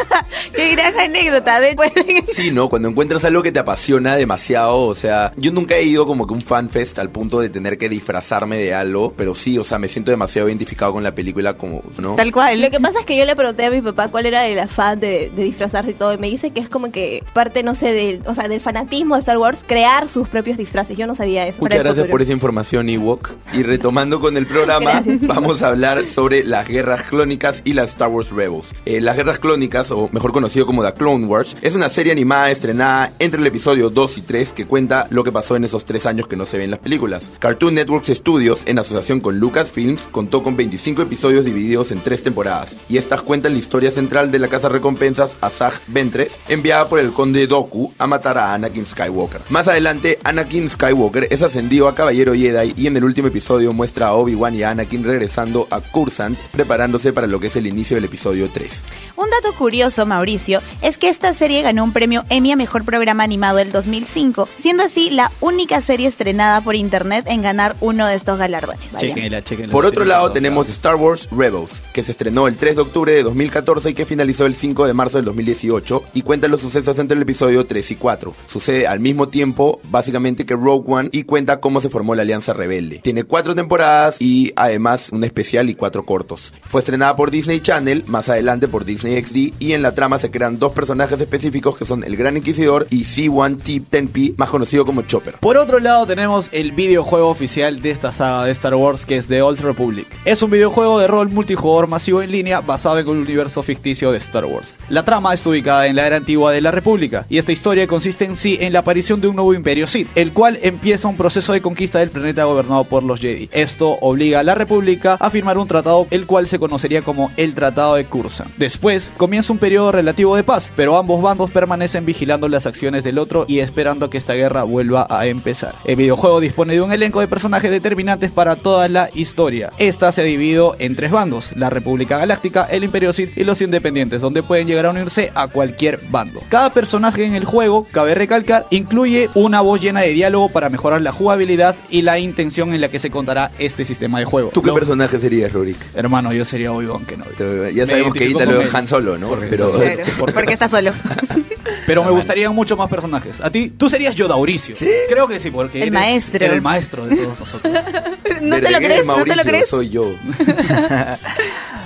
Qué 0.62 0.76
gran 0.76 0.98
anécdota. 0.98 1.60
Después 1.60 1.92
Sí, 2.34 2.50
¿no? 2.52 2.68
Cuando 2.68 2.88
encuentras 2.88 3.24
algo 3.24 3.42
que 3.42 3.52
te 3.52 3.58
apasiona 3.58 4.16
demasiado, 4.16 4.82
o 4.82 4.94
sea, 4.94 5.32
yo 5.36 5.52
nunca 5.52 5.76
he 5.76 5.82
ido 5.84 6.06
como 6.06 6.26
que 6.26 6.34
un 6.34 6.40
fanfest 6.40 6.98
al 6.98 7.10
punto 7.10 7.40
de 7.40 7.50
tener 7.50 7.78
que 7.78 7.88
disfrazarme 7.88 8.56
de 8.58 8.74
algo, 8.74 9.12
pero 9.16 9.34
sí, 9.34 9.58
o 9.58 9.64
sea, 9.64 9.78
me 9.78 9.88
siento 9.88 10.10
demasiado 10.10 10.48
identificado 10.48 10.92
con 10.92 11.02
la 11.02 11.14
película 11.14 11.54
como, 11.54 11.82
¿no? 11.98 12.14
Tal 12.14 12.32
cual. 12.32 12.60
Lo 12.60 12.70
que 12.70 12.80
pasa 12.80 13.00
es 13.00 13.06
que 13.06 13.16
yo 13.16 13.24
le 13.24 13.34
pregunté 13.34 13.66
a 13.66 13.70
mi 13.70 13.82
papá 13.82 14.08
cuál 14.08 14.26
era 14.26 14.46
el 14.46 14.58
afán 14.58 15.00
de, 15.00 15.32
de 15.34 15.44
disfrazarse 15.44 15.90
y 15.90 15.94
todo. 15.94 16.12
Y 16.14 16.18
me 16.18 16.28
dice 16.28 16.50
que 16.50 16.60
es 16.60 16.68
como 16.68 16.92
que 16.92 17.24
parte, 17.32 17.62
no 17.62 17.74
sé, 17.74 17.92
del, 17.92 18.22
o 18.26 18.34
sea, 18.34 18.48
del 18.48 18.60
fanatismo 18.60 19.16
de 19.16 19.20
Star 19.20 19.38
Wars, 19.38 19.64
crear 19.66 20.08
sus 20.08 20.28
propios 20.28 20.58
disfraces. 20.58 20.96
Yo 20.96 21.06
no 21.06 21.14
sabía 21.14 21.46
eso. 21.46 21.58
Muchas 21.60 21.78
gracias 21.78 21.94
futuro. 21.94 22.10
por 22.10 22.22
esa 22.22 22.32
información, 22.32 22.88
Ewok. 22.88 23.32
Y 23.52 23.62
retomando 23.62 24.20
con 24.20 24.36
el 24.36 24.46
programa, 24.46 24.92
Gracias, 25.04 25.26
vamos 25.26 25.62
a 25.62 25.68
hablar 25.68 26.06
sobre 26.06 26.44
las 26.44 26.68
guerras 26.68 27.02
clónicas 27.02 27.62
y 27.64 27.72
las 27.72 27.90
Star 27.90 28.08
Wars 28.08 28.30
Rebels. 28.30 28.74
Eh, 28.84 29.00
las 29.00 29.16
guerras 29.16 29.38
clónicas, 29.38 29.90
o 29.90 30.08
mejor 30.12 30.32
como 30.60 30.84
The 30.84 30.92
Clone 30.92 31.26
Wars, 31.26 31.56
es 31.62 31.74
una 31.74 31.88
serie 31.88 32.12
animada 32.12 32.50
estrenada 32.50 33.12
entre 33.18 33.40
el 33.40 33.46
episodio 33.46 33.88
2 33.88 34.18
y 34.18 34.22
3 34.22 34.52
que 34.52 34.66
cuenta 34.66 35.06
lo 35.10 35.24
que 35.24 35.32
pasó 35.32 35.56
en 35.56 35.64
esos 35.64 35.84
tres 35.84 36.04
años 36.04 36.28
que 36.28 36.36
no 36.36 36.44
se 36.44 36.58
ven 36.58 36.70
las 36.70 36.78
películas. 36.80 37.30
Cartoon 37.38 37.74
Network 37.74 38.04
Studios, 38.04 38.62
en 38.66 38.78
asociación 38.78 39.20
con 39.20 39.38
Lucasfilms, 39.38 40.08
contó 40.12 40.42
con 40.42 40.56
25 40.56 41.02
episodios 41.02 41.44
divididos 41.44 41.90
en 41.90 42.02
tres 42.02 42.22
temporadas. 42.22 42.76
Y 42.88 42.98
estas 42.98 43.22
cuentan 43.22 43.54
la 43.54 43.58
historia 43.58 43.90
central 43.90 44.30
de 44.30 44.38
la 44.38 44.48
casa 44.48 44.68
recompensas 44.68 45.36
Asajj 45.40 45.80
Ventress, 45.86 46.38
enviada 46.48 46.88
por 46.88 47.00
el 47.00 47.12
conde 47.12 47.46
Doku 47.46 47.92
a 47.98 48.06
matar 48.06 48.36
a 48.36 48.52
Anakin 48.54 48.84
Skywalker. 48.84 49.40
Más 49.48 49.68
adelante, 49.68 50.18
Anakin 50.22 50.68
Skywalker 50.68 51.28
es 51.30 51.42
ascendido 51.42 51.88
a 51.88 51.94
Caballero 51.94 52.34
Jedi 52.34 52.74
y 52.76 52.86
en 52.86 52.96
el 52.96 53.04
último 53.04 53.28
episodio 53.28 53.72
muestra 53.72 54.08
a 54.08 54.12
Obi-Wan 54.14 54.54
y 54.54 54.62
a 54.62 54.70
Anakin 54.70 55.04
regresando 55.04 55.66
a 55.70 55.80
Cursant, 55.80 56.38
preparándose 56.52 57.12
para 57.12 57.26
lo 57.26 57.40
que 57.40 57.46
es 57.46 57.56
el 57.56 57.66
inicio 57.66 57.96
del 57.96 58.04
episodio 58.04 58.50
3. 58.52 58.72
Un 59.14 59.28
dato 59.28 59.54
curioso 59.56 60.06
Mauricio, 60.06 60.60
es 60.80 60.96
que 60.96 61.08
esta 61.08 61.34
serie 61.34 61.62
ganó 61.62 61.84
un 61.84 61.92
premio 61.92 62.24
Emmy 62.30 62.52
a 62.52 62.56
Mejor 62.56 62.84
Programa 62.84 63.24
Animado 63.24 63.58
del 63.58 63.70
2005, 63.70 64.48
siendo 64.56 64.82
así 64.82 65.10
la 65.10 65.30
única 65.40 65.80
serie 65.82 66.08
estrenada 66.08 66.62
por 66.62 66.76
internet 66.76 67.26
en 67.28 67.42
ganar 67.42 67.76
uno 67.80 68.06
de 68.06 68.14
estos 68.14 68.38
galardones. 68.38 68.92
Vaya. 68.94 69.08
Chequenla, 69.08 69.44
chequenla. 69.44 69.72
Por 69.72 69.84
otro 69.84 70.04
lado 70.04 70.32
tenemos 70.32 70.68
Star 70.70 70.94
Wars 70.94 71.28
Rebels, 71.30 71.82
que 71.92 72.02
se 72.02 72.12
estrenó 72.12 72.46
el 72.48 72.56
3 72.56 72.76
de 72.76 72.82
octubre 72.82 73.12
de 73.12 73.22
2014 73.22 73.90
y 73.90 73.94
que 73.94 74.06
finalizó 74.06 74.46
el 74.46 74.54
5 74.54 74.86
de 74.86 74.94
marzo 74.94 75.18
del 75.18 75.26
2018 75.26 76.04
y 76.14 76.22
cuenta 76.22 76.48
los 76.48 76.62
sucesos 76.62 76.98
entre 76.98 77.16
el 77.16 77.22
episodio 77.22 77.66
3 77.66 77.90
y 77.90 77.96
4. 77.96 78.34
Sucede 78.48 78.86
al 78.86 79.00
mismo 79.00 79.28
tiempo, 79.28 79.80
básicamente, 79.84 80.46
que 80.46 80.54
Rogue 80.54 80.84
One 80.86 81.08
y 81.12 81.24
cuenta 81.24 81.60
cómo 81.60 81.80
se 81.80 81.90
formó 81.90 82.14
la 82.14 82.22
Alianza 82.22 82.54
Rebelde. 82.54 83.00
Tiene 83.00 83.24
cuatro 83.24 83.54
temporadas 83.54 84.16
y 84.20 84.52
además 84.56 85.10
un 85.12 85.24
especial 85.24 85.68
y 85.68 85.74
cuatro 85.74 86.06
cortos. 86.06 86.52
Fue 86.64 86.80
estrenada 86.80 87.14
por 87.14 87.30
Disney 87.30 87.60
Channel, 87.60 88.04
más 88.06 88.28
adelante 88.28 88.68
por 88.68 88.84
Disney 88.84 89.01
XD 89.02 89.54
y 89.58 89.72
en 89.72 89.82
la 89.82 89.94
trama 89.94 90.18
se 90.18 90.30
crean 90.30 90.58
dos 90.58 90.72
personajes 90.72 91.20
específicos 91.20 91.76
que 91.76 91.84
son 91.84 92.04
el 92.04 92.16
Gran 92.16 92.36
Inquisidor 92.36 92.86
y 92.90 93.04
C1T10P, 93.04 94.34
más 94.36 94.50
conocido 94.50 94.84
como 94.84 95.02
Chopper. 95.02 95.36
Por 95.40 95.56
otro 95.56 95.80
lado 95.80 96.06
tenemos 96.06 96.48
el 96.52 96.72
videojuego 96.72 97.28
oficial 97.28 97.80
de 97.80 97.90
esta 97.90 98.12
saga 98.12 98.44
de 98.44 98.52
Star 98.52 98.74
Wars 98.74 99.06
que 99.06 99.16
es 99.16 99.28
The 99.28 99.42
Old 99.42 99.60
Republic. 99.60 100.06
Es 100.24 100.42
un 100.42 100.50
videojuego 100.50 100.98
de 100.98 101.06
rol 101.06 101.28
multijugador 101.30 101.86
masivo 101.86 102.22
en 102.22 102.30
línea 102.30 102.60
basado 102.60 102.98
en 102.98 103.08
un 103.08 103.18
universo 103.18 103.62
ficticio 103.62 104.12
de 104.12 104.18
Star 104.18 104.44
Wars. 104.44 104.76
La 104.88 105.04
trama 105.04 105.34
está 105.34 105.50
ubicada 105.50 105.86
en 105.86 105.96
la 105.96 106.06
era 106.06 106.16
antigua 106.16 106.52
de 106.52 106.60
la 106.60 106.70
República 106.70 107.26
y 107.28 107.38
esta 107.38 107.52
historia 107.52 107.86
consiste 107.86 108.24
en 108.24 108.36
sí 108.36 108.58
en 108.60 108.72
la 108.72 108.80
aparición 108.80 109.20
de 109.20 109.28
un 109.28 109.36
nuevo 109.36 109.54
imperio 109.54 109.86
Sith, 109.86 110.08
el 110.14 110.32
cual 110.32 110.58
empieza 110.62 111.08
un 111.08 111.16
proceso 111.16 111.52
de 111.52 111.62
conquista 111.62 111.98
del 111.98 112.10
planeta 112.10 112.44
gobernado 112.44 112.84
por 112.84 113.02
los 113.02 113.20
Jedi. 113.20 113.48
Esto 113.52 113.98
obliga 114.00 114.40
a 114.40 114.42
la 114.44 114.54
República 114.54 115.16
a 115.18 115.30
firmar 115.30 115.58
un 115.58 115.68
tratado 115.68 116.06
el 116.10 116.26
cual 116.26 116.46
se 116.46 116.58
conocería 116.58 117.02
como 117.02 117.30
el 117.36 117.54
Tratado 117.54 117.94
de 117.94 118.04
Cursa. 118.04 118.46
Después 118.56 118.91
comienza 119.16 119.52
un 119.52 119.58
periodo 119.58 119.92
relativo 119.92 120.36
de 120.36 120.42
paz, 120.44 120.72
pero 120.76 120.96
ambos 120.96 121.20
bandos 121.22 121.50
permanecen 121.50 122.04
vigilando 122.04 122.48
las 122.48 122.66
acciones 122.66 123.04
del 123.04 123.18
otro 123.18 123.44
y 123.48 123.60
esperando 123.60 124.10
que 124.10 124.18
esta 124.18 124.34
guerra 124.34 124.62
vuelva 124.64 125.06
a 125.10 125.26
empezar. 125.26 125.74
El 125.84 125.96
videojuego 125.96 126.40
dispone 126.40 126.74
de 126.74 126.80
un 126.82 126.92
elenco 126.92 127.20
de 127.20 127.28
personajes 127.28 127.70
determinantes 127.70 128.30
para 128.30 128.56
toda 128.56 128.88
la 128.88 129.10
historia. 129.14 129.72
Esta 129.78 130.12
se 130.12 130.20
ha 130.20 130.24
dividido 130.24 130.76
en 130.78 130.96
tres 130.96 131.10
bandos, 131.10 131.50
la 131.56 131.70
República 131.70 132.18
Galáctica, 132.18 132.64
el 132.70 132.84
Imperio 132.84 133.12
Sith 133.12 133.36
y 133.36 133.44
los 133.44 133.60
Independientes, 133.62 134.20
donde 134.20 134.42
pueden 134.42 134.66
llegar 134.66 134.86
a 134.86 134.90
unirse 134.90 135.32
a 135.34 135.48
cualquier 135.48 136.00
bando. 136.10 136.40
Cada 136.48 136.72
personaje 136.72 137.24
en 137.24 137.34
el 137.34 137.44
juego, 137.44 137.86
cabe 137.90 138.14
recalcar, 138.14 138.66
incluye 138.70 139.30
una 139.34 139.60
voz 139.60 139.80
llena 139.80 140.00
de 140.00 140.10
diálogo 140.10 140.48
para 140.48 140.68
mejorar 140.68 141.00
la 141.02 141.12
jugabilidad 141.12 141.76
y 141.90 142.02
la 142.02 142.18
intención 142.18 142.74
en 142.74 142.80
la 142.80 142.88
que 142.90 142.98
se 142.98 143.10
contará 143.10 143.50
este 143.58 143.84
sistema 143.84 144.18
de 144.18 144.24
juego. 144.24 144.50
¿Tú 144.52 144.62
qué 144.62 144.68
Lo- 144.68 144.74
personaje 144.74 145.18
serías, 145.18 145.52
Rurik? 145.52 145.76
Hermano, 145.94 146.32
yo 146.32 146.44
sería 146.44 146.72
Obi-Wan 146.72 147.04
Kenobi. 147.04 147.30
Ya 147.74 147.86
sabemos 147.86 148.14
que 148.14 148.28
Ita 148.28 148.44
lo. 148.44 148.62
Han 148.82 148.88
Solo, 148.88 149.16
¿no? 149.16 149.28
Porque 149.28 149.46
Pero, 149.46 149.66
está 149.68 149.78
solo. 150.16 150.32
Porque 150.34 150.52
está 150.52 150.68
solo. 150.68 150.92
Pero 151.86 152.04
me 152.04 152.10
gustarían 152.10 152.54
mucho 152.54 152.76
más 152.76 152.88
personajes. 152.88 153.40
A 153.40 153.50
ti, 153.50 153.70
tú 153.70 153.88
serías 153.88 154.14
Yodauricio. 154.16 154.74
¿Sí? 154.76 154.88
Creo 155.08 155.26
que 155.28 155.38
sí, 155.38 155.50
porque 155.50 155.78
El 155.78 155.84
eres- 155.88 155.92
maestro. 155.92 156.36
eres 156.36 156.52
el 156.52 156.60
maestro 156.62 157.06
de 157.06 157.16
todos 157.16 157.38
nosotros. 157.40 157.72
¿No 158.42 158.60
te 158.60 158.70
lo 158.70 158.78
crees? 158.78 159.06
¿No 159.06 159.14
te 159.14 159.20
lo 159.30 159.34
Mauricio, 159.36 159.42
crees? 159.44 159.68
soy 159.68 159.88
yo. 159.90 160.10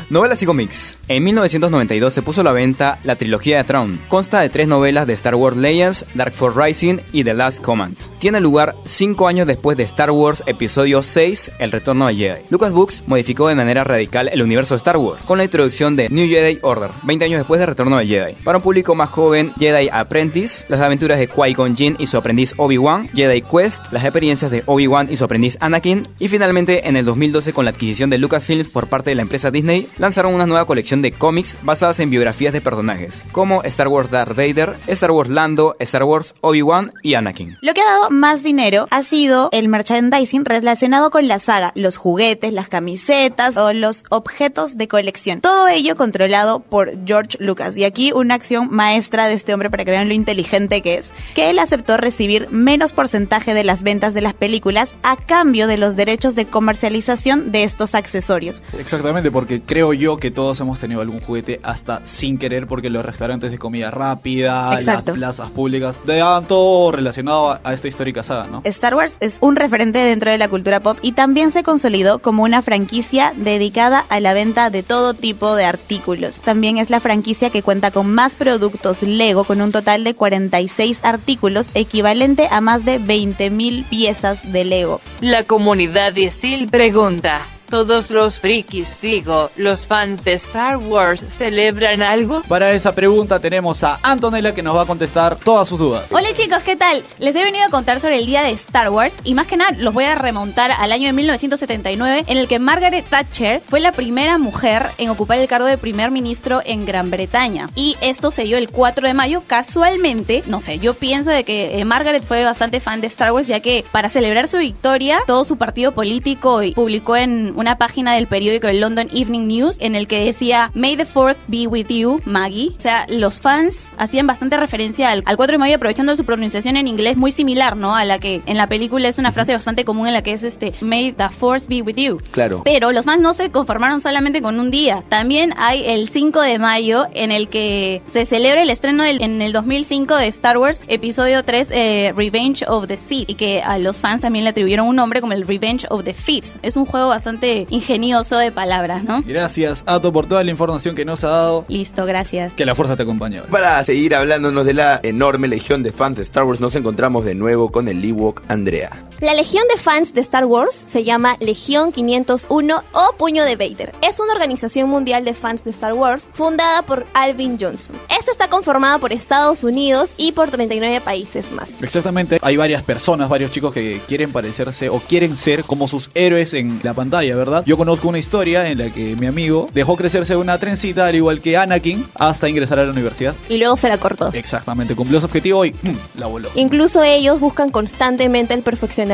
Novelas 0.08 0.40
y 0.40 0.46
cómics. 0.46 0.98
En 1.08 1.24
1992 1.24 2.14
se 2.14 2.22
puso 2.22 2.42
a 2.42 2.44
la 2.44 2.52
venta 2.52 3.00
la 3.02 3.16
trilogía 3.16 3.56
de 3.56 3.64
Tron. 3.64 4.00
Consta 4.06 4.40
de 4.40 4.48
tres 4.48 4.68
novelas 4.68 5.04
de 5.08 5.14
Star 5.14 5.34
Wars 5.34 5.56
Legends, 5.56 6.06
Dark 6.14 6.32
Force 6.32 6.60
Rising 6.60 6.98
y 7.12 7.24
The 7.24 7.34
Last 7.34 7.60
Command. 7.60 7.96
Tiene 8.20 8.40
lugar 8.40 8.76
cinco 8.84 9.26
años 9.26 9.48
después 9.48 9.76
de 9.76 9.82
Star 9.82 10.12
Wars 10.12 10.44
Episodio 10.46 11.02
6, 11.02 11.52
El 11.58 11.72
Retorno 11.72 12.06
de 12.06 12.14
Jedi. 12.14 12.42
Lucas 12.50 12.72
Books 12.72 13.02
modificó 13.08 13.48
de 13.48 13.56
manera 13.56 13.82
radical 13.82 14.28
el 14.32 14.42
universo 14.42 14.74
de 14.74 14.78
Star 14.78 14.96
Wars, 14.96 15.24
con 15.24 15.38
la 15.38 15.44
introducción 15.44 15.96
de 15.96 16.08
New 16.08 16.28
Jedi 16.28 16.60
Order, 16.62 16.90
20 17.02 17.24
años 17.24 17.38
después 17.38 17.58
de 17.58 17.66
Retorno 17.66 17.98
de 17.98 18.06
Jedi. 18.06 18.34
Para 18.44 18.58
un 18.58 18.62
público 18.62 18.94
más 18.94 19.10
joven, 19.10 19.52
Jedi 19.58 19.88
Apprentice, 19.92 20.66
las 20.68 20.80
aventuras 20.80 21.18
de 21.18 21.28
Qui-Gon 21.28 21.76
Jinn 21.76 21.96
y 21.98 22.06
su 22.06 22.16
aprendiz 22.16 22.54
Obi-Wan, 22.58 23.08
Jedi 23.12 23.42
Quest, 23.42 23.92
las 23.92 24.04
experiencias 24.04 24.52
de 24.52 24.62
Obi-Wan 24.66 25.08
y 25.10 25.16
su 25.16 25.24
aprendiz 25.24 25.58
Anakin, 25.60 26.06
y 26.20 26.28
finalmente 26.28 26.88
en 26.88 26.96
el 26.96 27.04
2012 27.04 27.52
con 27.52 27.64
la 27.64 27.72
adquisición 27.72 28.08
de 28.08 28.18
Lucasfilms 28.18 28.68
por 28.68 28.88
parte 28.88 29.10
de 29.10 29.16
la 29.16 29.22
empresa 29.22 29.50
Disney, 29.50 29.88
lanzaron 29.98 30.34
una 30.34 30.46
nueva 30.46 30.66
colección 30.66 31.02
de 31.02 31.12
cómics 31.12 31.58
basadas 31.62 32.00
en 32.00 32.10
biografías 32.10 32.52
de 32.52 32.60
personajes, 32.60 33.24
como 33.32 33.62
Star 33.64 33.88
Wars 33.88 34.10
Darth 34.10 34.36
Vader, 34.36 34.76
Star 34.86 35.10
Wars 35.10 35.30
Lando, 35.30 35.76
Star 35.78 36.04
Wars 36.04 36.34
Obi-Wan 36.40 36.92
y 37.02 37.14
Anakin. 37.14 37.56
Lo 37.60 37.74
que 37.74 37.80
ha 37.80 37.84
dado 37.84 38.10
más 38.10 38.42
dinero 38.42 38.86
ha 38.90 39.02
sido 39.02 39.48
el 39.52 39.68
merchandising 39.68 40.44
relacionado 40.44 41.10
con 41.10 41.28
la 41.28 41.38
saga, 41.38 41.72
los 41.74 41.96
juguetes, 41.96 42.52
las 42.52 42.68
camisetas 42.68 43.56
o 43.56 43.72
los 43.72 44.04
objetos 44.10 44.76
de 44.76 44.88
colección. 44.88 45.40
Todo 45.40 45.68
ello 45.68 45.96
controlado 45.96 46.60
por 46.60 46.92
George 47.06 47.36
Lucas. 47.40 47.76
Y 47.76 47.84
aquí 47.84 48.12
una 48.12 48.34
acción 48.34 48.68
maestra 48.70 49.26
de 49.26 49.34
este 49.34 49.52
hombre 49.52 49.70
para 49.70 49.84
que 49.84 49.90
vean 49.90 50.08
lo 50.08 50.14
inteligente 50.14 50.82
que 50.82 50.96
es, 50.96 51.12
que 51.34 51.50
él 51.50 51.58
aceptó 51.58 51.96
recibir 51.96 52.48
menos 52.50 52.92
porcentaje 52.92 53.54
de 53.54 53.64
las 53.64 53.82
ventas 53.82 54.14
de 54.14 54.20
las 54.20 54.34
películas 54.34 54.94
a 55.02 55.16
cambio 55.16 55.66
de 55.66 55.76
los 55.76 55.96
derechos 55.96 56.34
de 56.34 56.46
comercialización 56.46 57.52
de 57.52 57.64
estos 57.64 57.94
accesorios. 57.94 58.62
Exactamente, 58.78 59.30
porque 59.30 59.62
creo 59.62 59.85
yo 59.92 60.16
que 60.16 60.30
todos 60.30 60.60
hemos 60.60 60.78
tenido 60.78 61.00
algún 61.00 61.20
juguete 61.20 61.60
hasta 61.62 62.04
sin 62.04 62.38
querer, 62.38 62.66
porque 62.66 62.90
los 62.90 63.04
restaurantes 63.04 63.50
de 63.50 63.58
comida 63.58 63.90
rápida, 63.90 64.74
Exacto. 64.74 65.12
las 65.12 65.18
plazas 65.18 65.50
públicas, 65.50 65.96
te 66.04 66.16
daban 66.16 66.46
todo 66.46 66.92
relacionado 66.92 67.50
a, 67.50 67.60
a 67.64 67.74
esta 67.74 67.88
histórica 67.88 68.22
saga, 68.22 68.46
¿no? 68.46 68.62
Star 68.64 68.94
Wars 68.94 69.16
es 69.20 69.38
un 69.40 69.56
referente 69.56 69.98
dentro 69.98 70.30
de 70.30 70.38
la 70.38 70.48
cultura 70.48 70.80
pop 70.80 70.98
y 71.02 71.12
también 71.12 71.50
se 71.50 71.62
consolidó 71.62 72.18
como 72.20 72.44
una 72.44 72.62
franquicia 72.62 73.32
dedicada 73.36 74.00
a 74.00 74.20
la 74.20 74.34
venta 74.34 74.70
de 74.70 74.82
todo 74.82 75.14
tipo 75.14 75.54
de 75.54 75.64
artículos. 75.64 76.40
También 76.40 76.78
es 76.78 76.90
la 76.90 77.00
franquicia 77.00 77.50
que 77.50 77.62
cuenta 77.62 77.90
con 77.90 78.12
más 78.12 78.36
productos 78.36 79.02
Lego 79.02 79.44
con 79.44 79.60
un 79.60 79.72
total 79.72 80.04
de 80.04 80.14
46 80.14 81.04
artículos 81.04 81.70
equivalente 81.74 82.48
a 82.50 82.60
más 82.60 82.84
de 82.84 83.00
20.000 83.00 83.84
piezas 83.88 84.52
de 84.52 84.64
Lego. 84.64 85.00
La 85.20 85.44
comunidad 85.44 86.12
de 86.12 86.30
Sil 86.30 86.68
pregunta. 86.70 87.42
¿Todos 87.68 88.12
los 88.12 88.38
frikis, 88.38 88.96
digo, 89.02 89.50
los 89.56 89.86
fans 89.86 90.22
de 90.24 90.34
Star 90.34 90.76
Wars 90.76 91.24
celebran 91.28 92.00
algo? 92.00 92.42
Para 92.42 92.70
esa 92.70 92.94
pregunta 92.94 93.40
tenemos 93.40 93.82
a 93.82 93.98
Antonella 94.04 94.54
que 94.54 94.62
nos 94.62 94.76
va 94.76 94.82
a 94.82 94.86
contestar 94.86 95.34
todas 95.34 95.68
sus 95.68 95.80
dudas. 95.80 96.04
Hola 96.10 96.28
chicos, 96.32 96.62
¿qué 96.62 96.76
tal? 96.76 97.02
Les 97.18 97.34
he 97.34 97.42
venido 97.42 97.64
a 97.64 97.68
contar 97.68 97.98
sobre 97.98 98.18
el 98.18 98.26
día 98.26 98.42
de 98.42 98.50
Star 98.50 98.90
Wars 98.90 99.18
y 99.24 99.34
más 99.34 99.48
que 99.48 99.56
nada 99.56 99.72
los 99.72 99.92
voy 99.92 100.04
a 100.04 100.14
remontar 100.14 100.70
al 100.70 100.92
año 100.92 101.08
de 101.08 101.12
1979 101.14 102.24
en 102.28 102.38
el 102.38 102.46
que 102.46 102.60
Margaret 102.60 103.04
Thatcher 103.04 103.60
fue 103.66 103.80
la 103.80 103.90
primera 103.90 104.38
mujer 104.38 104.90
en 104.98 105.10
ocupar 105.10 105.38
el 105.38 105.48
cargo 105.48 105.66
de 105.66 105.76
primer 105.76 106.12
ministro 106.12 106.62
en 106.64 106.86
Gran 106.86 107.10
Bretaña. 107.10 107.68
Y 107.74 107.96
esto 108.00 108.30
se 108.30 108.44
dio 108.44 108.58
el 108.58 108.70
4 108.70 109.08
de 109.08 109.14
mayo 109.14 109.42
casualmente, 109.44 110.44
no 110.46 110.60
sé, 110.60 110.78
yo 110.78 110.94
pienso 110.94 111.30
de 111.30 111.42
que 111.42 111.80
eh, 111.80 111.84
Margaret 111.84 112.22
fue 112.22 112.44
bastante 112.44 112.78
fan 112.78 113.00
de 113.00 113.08
Star 113.08 113.32
Wars 113.32 113.48
ya 113.48 113.58
que 113.58 113.84
para 113.90 114.08
celebrar 114.08 114.46
su 114.46 114.58
victoria 114.58 115.18
todo 115.26 115.42
su 115.42 115.56
partido 115.56 115.92
político 115.92 116.62
y 116.62 116.72
publicó 116.72 117.16
en 117.16 117.55
una 117.56 117.78
página 117.78 118.14
del 118.14 118.26
periódico 118.26 118.68
el 118.68 118.80
London 118.80 119.08
Evening 119.14 119.46
News 119.48 119.76
en 119.80 119.94
el 119.94 120.06
que 120.06 120.24
decía 120.24 120.70
May 120.74 120.96
the 120.96 121.04
4th 121.06 121.38
be 121.48 121.66
with 121.66 121.86
you, 121.88 122.20
Maggie. 122.24 122.72
O 122.76 122.80
sea, 122.80 123.06
los 123.08 123.40
fans 123.40 123.94
hacían 123.98 124.26
bastante 124.26 124.56
referencia 124.56 125.10
al, 125.10 125.22
al 125.26 125.36
4 125.36 125.52
de 125.54 125.58
mayo 125.58 125.76
aprovechando 125.76 126.14
su 126.16 126.24
pronunciación 126.24 126.76
en 126.76 126.86
inglés 126.86 127.16
muy 127.16 127.30
similar, 127.32 127.76
¿no? 127.76 127.96
A 127.96 128.04
la 128.04 128.18
que 128.18 128.42
en 128.46 128.56
la 128.56 128.68
película 128.68 129.08
es 129.08 129.18
una 129.18 129.32
frase 129.32 129.52
bastante 129.52 129.84
común 129.84 130.06
en 130.08 130.14
la 130.14 130.22
que 130.22 130.32
es 130.32 130.42
este 130.42 130.72
May 130.80 131.12
the 131.12 131.28
force 131.30 131.66
be 131.68 131.82
with 131.82 131.96
you. 131.96 132.18
Claro. 132.30 132.62
Pero 132.64 132.92
los 132.92 133.04
fans 133.04 133.20
no 133.22 133.34
se 133.34 133.50
conformaron 133.50 134.00
solamente 134.00 134.42
con 134.42 134.60
un 134.60 134.70
día. 134.70 135.02
También 135.08 135.52
hay 135.56 135.84
el 135.86 136.08
5 136.08 136.40
de 136.42 136.58
mayo 136.58 137.06
en 137.14 137.32
el 137.32 137.48
que 137.48 138.02
se 138.06 138.24
celebra 138.26 138.62
el 138.62 138.70
estreno 138.70 139.02
del- 139.04 139.22
en 139.22 139.40
el 139.42 139.52
2005 139.52 140.16
de 140.16 140.26
Star 140.28 140.58
Wars 140.58 140.82
episodio 140.88 141.42
3 141.42 141.70
eh, 141.72 142.12
Revenge 142.16 142.64
of 142.68 142.86
the 142.86 142.96
Sith 142.96 143.30
y 143.30 143.34
que 143.34 143.62
a 143.62 143.78
los 143.78 143.98
fans 143.98 144.22
también 144.22 144.44
le 144.44 144.50
atribuyeron 144.50 144.86
un 144.86 144.96
nombre 144.96 145.20
como 145.20 145.32
el 145.32 145.46
Revenge 145.46 145.86
of 145.90 146.04
the 146.04 146.12
Fifth. 146.14 146.56
Es 146.62 146.76
un 146.76 146.84
juego 146.86 147.08
bastante 147.08 147.45
ingenioso 147.70 148.38
de 148.38 148.52
palabras, 148.52 149.04
¿no? 149.04 149.22
Gracias, 149.22 149.82
Ato, 149.86 150.12
por 150.12 150.26
toda 150.26 150.44
la 150.44 150.50
información 150.50 150.94
que 150.94 151.04
nos 151.04 151.24
ha 151.24 151.28
dado. 151.28 151.64
Listo, 151.68 152.04
gracias. 152.04 152.52
Que 152.54 152.66
la 152.66 152.74
fuerza 152.74 152.96
te 152.96 153.02
acompañe. 153.02 153.42
Para 153.42 153.82
seguir 153.84 154.14
hablándonos 154.14 154.64
de 154.64 154.74
la 154.74 155.00
enorme 155.02 155.48
legión 155.48 155.82
de 155.82 155.92
fans 155.92 156.16
de 156.16 156.22
Star 156.22 156.44
Wars, 156.44 156.60
nos 156.60 156.74
encontramos 156.74 157.24
de 157.24 157.34
nuevo 157.34 157.70
con 157.70 157.88
el 157.88 158.04
Ewok 158.04 158.42
Andrea. 158.48 159.06
La 159.20 159.32
legión 159.32 159.64
de 159.74 159.80
fans 159.80 160.12
de 160.12 160.20
Star 160.20 160.44
Wars 160.44 160.82
se 160.86 161.02
llama 161.02 161.38
Legión 161.40 161.90
501 161.90 162.84
o 162.92 163.14
Puño 163.16 163.44
de 163.44 163.56
Vader. 163.56 163.94
Es 164.02 164.20
una 164.20 164.34
organización 164.34 164.90
mundial 164.90 165.24
de 165.24 165.32
fans 165.32 165.64
de 165.64 165.70
Star 165.70 165.94
Wars 165.94 166.28
fundada 166.34 166.82
por 166.82 167.06
Alvin 167.14 167.56
Johnson. 167.58 167.96
Esta 168.10 168.30
está 168.30 168.50
conformada 168.50 168.98
por 168.98 169.14
Estados 169.14 169.64
Unidos 169.64 170.12
y 170.18 170.32
por 170.32 170.50
39 170.50 171.00
países 171.00 171.50
más. 171.50 171.82
Exactamente, 171.82 172.38
hay 172.42 172.58
varias 172.58 172.82
personas, 172.82 173.30
varios 173.30 173.52
chicos 173.52 173.72
que 173.72 174.02
quieren 174.06 174.32
parecerse 174.32 174.90
o 174.90 175.00
quieren 175.00 175.34
ser 175.34 175.64
como 175.64 175.88
sus 175.88 176.10
héroes 176.12 176.52
en 176.52 176.80
la 176.82 176.92
pantalla, 176.92 177.34
¿verdad? 177.36 177.62
Yo 177.64 177.78
conozco 177.78 178.08
una 178.08 178.18
historia 178.18 178.68
en 178.68 178.76
la 178.76 178.90
que 178.90 179.16
mi 179.16 179.26
amigo 179.26 179.70
dejó 179.72 179.96
crecerse 179.96 180.36
una 180.36 180.58
trencita 180.58 181.06
al 181.06 181.14
igual 181.14 181.40
que 181.40 181.56
Anakin 181.56 182.06
hasta 182.16 182.50
ingresar 182.50 182.80
a 182.80 182.84
la 182.84 182.92
universidad. 182.92 183.34
Y 183.48 183.56
luego 183.56 183.78
se 183.78 183.88
la 183.88 183.96
cortó. 183.96 184.28
Exactamente, 184.34 184.94
cumplió 184.94 185.20
su 185.20 185.26
objetivo 185.26 185.64
y 185.64 185.74
la 186.16 186.26
voló. 186.26 186.50
Incluso 186.54 187.02
ellos 187.02 187.40
buscan 187.40 187.70
constantemente 187.70 188.52
el 188.52 188.60
perfeccionamiento 188.60 189.05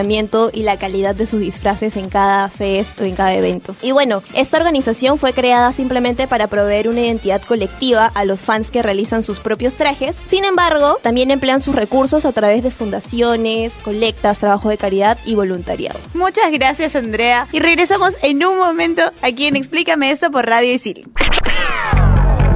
y 0.52 0.62
la 0.62 0.78
calidad 0.78 1.14
de 1.14 1.26
sus 1.26 1.40
disfraces 1.40 1.96
en 1.96 2.08
cada 2.08 2.48
fest 2.48 3.00
o 3.00 3.04
en 3.04 3.14
cada 3.14 3.34
evento. 3.34 3.74
Y 3.82 3.92
bueno, 3.92 4.22
esta 4.34 4.56
organización 4.56 5.18
fue 5.18 5.32
creada 5.32 5.72
simplemente 5.72 6.26
para 6.26 6.46
proveer 6.46 6.88
una 6.88 7.00
identidad 7.00 7.42
colectiva 7.42 8.10
a 8.14 8.24
los 8.24 8.40
fans 8.40 8.70
que 8.70 8.82
realizan 8.82 9.22
sus 9.22 9.40
propios 9.40 9.74
trajes. 9.74 10.16
Sin 10.24 10.44
embargo, 10.44 10.98
también 11.02 11.30
emplean 11.30 11.62
sus 11.62 11.74
recursos 11.74 12.24
a 12.24 12.32
través 12.32 12.62
de 12.62 12.70
fundaciones, 12.70 13.72
colectas, 13.84 14.38
trabajo 14.38 14.68
de 14.68 14.78
caridad 14.78 15.18
y 15.24 15.34
voluntariado. 15.34 15.98
Muchas 16.14 16.50
gracias, 16.52 16.96
Andrea. 16.96 17.46
Y 17.52 17.60
regresamos 17.60 18.16
en 18.22 18.44
un 18.44 18.58
momento 18.58 19.02
aquí 19.22 19.46
en 19.46 19.56
Explícame 19.56 20.10
esto 20.10 20.30
por 20.30 20.46
Radio 20.46 20.72
Isil. 20.72 21.08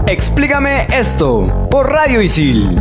Explícame 0.06 0.86
esto 0.92 1.68
por 1.70 1.90
Radio 1.90 2.22
Isil. 2.22 2.80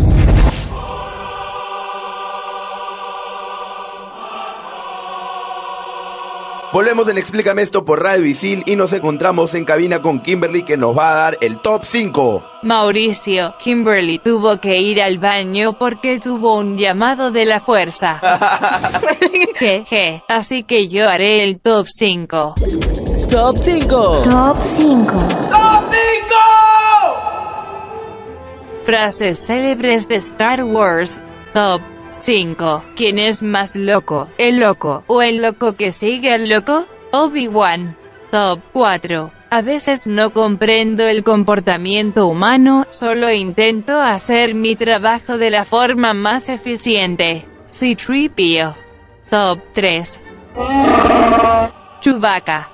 Volvemos 6.73 7.05
en 7.09 7.17
Explícame 7.17 7.63
esto 7.63 7.83
por 7.83 8.01
Radio 8.01 8.25
Isil 8.25 8.63
y 8.65 8.77
nos 8.77 8.93
encontramos 8.93 9.53
en 9.55 9.65
cabina 9.65 10.01
con 10.01 10.19
Kimberly 10.19 10.63
que 10.63 10.77
nos 10.77 10.97
va 10.97 11.11
a 11.11 11.15
dar 11.15 11.37
el 11.41 11.59
top 11.59 11.83
5. 11.83 12.45
Mauricio, 12.63 13.55
Kimberly 13.59 14.19
tuvo 14.19 14.57
que 14.57 14.79
ir 14.79 15.01
al 15.01 15.17
baño 15.17 15.77
porque 15.77 16.19
tuvo 16.21 16.55
un 16.55 16.77
llamado 16.77 17.29
de 17.29 17.45
la 17.45 17.59
fuerza. 17.59 18.21
Jeje, 19.55 20.23
así 20.29 20.63
que 20.63 20.87
yo 20.87 21.09
haré 21.09 21.43
el 21.43 21.59
top 21.59 21.87
5. 21.89 22.55
Top 23.29 23.57
5. 23.57 24.21
Top 24.23 24.57
5. 24.61 25.11
¡Top 25.49 25.83
5! 25.91 26.35
Frases 28.85 29.45
célebres 29.45 30.07
de 30.07 30.15
Star 30.15 30.63
Wars. 30.63 31.19
Top 31.53 31.81
5. 32.11 32.83
¿Quién 32.95 33.19
es 33.19 33.41
más 33.41 33.75
loco? 33.75 34.27
¿El 34.37 34.59
loco 34.59 35.03
o 35.07 35.21
el 35.21 35.41
loco 35.41 35.73
que 35.73 35.91
sigue 35.91 36.33
al 36.33 36.49
loco? 36.49 36.85
Obi-Wan. 37.11 37.95
Top 38.31 38.59
4. 38.73 39.31
A 39.49 39.61
veces 39.61 40.07
no 40.07 40.29
comprendo 40.29 41.05
el 41.07 41.23
comportamiento 41.23 42.27
humano, 42.27 42.85
solo 42.89 43.29
intento 43.31 43.99
hacer 43.99 44.53
mi 44.55 44.77
trabajo 44.77 45.37
de 45.37 45.51
la 45.51 45.65
forma 45.65 46.13
más 46.13 46.47
eficiente. 46.47 47.45
C-3PO. 47.65 48.75
Top 49.29 49.59
3. 49.73 50.21
Chewbacca. 51.99 52.70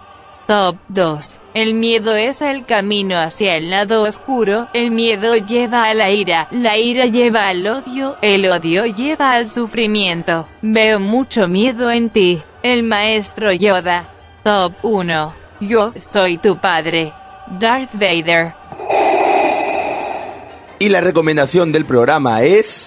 Top 0.47 0.77
2. 0.87 1.39
El 1.55 1.73
miedo 1.73 2.15
es 2.15 2.41
el 2.41 2.65
camino 2.65 3.19
hacia 3.19 3.57
el 3.57 3.69
lado 3.69 4.03
oscuro, 4.03 4.69
el 4.73 4.91
miedo 4.91 5.35
lleva 5.35 5.83
a 5.83 5.93
la 5.93 6.09
ira, 6.09 6.47
la 6.51 6.77
ira 6.77 7.05
lleva 7.05 7.47
al 7.47 7.67
odio, 7.67 8.15
el 8.21 8.49
odio 8.49 8.85
lleva 8.85 9.31
al 9.31 9.49
sufrimiento. 9.49 10.47
Veo 10.61 11.01
mucho 11.01 11.47
miedo 11.49 11.91
en 11.91 12.09
ti, 12.09 12.41
el 12.63 12.83
maestro 12.83 13.51
Yoda. 13.51 14.07
Top 14.45 14.73
1. 14.83 15.33
Yo 15.59 15.91
soy 16.01 16.37
tu 16.37 16.57
padre. 16.57 17.11
Darth 17.59 17.93
Vader. 17.95 18.53
Y 20.79 20.87
la 20.87 21.01
recomendación 21.01 21.73
del 21.73 21.83
programa 21.83 22.43
es... 22.43 22.85